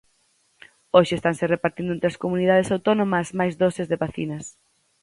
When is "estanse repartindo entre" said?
1.15-2.09